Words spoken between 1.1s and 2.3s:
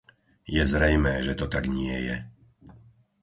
že to tak nie je.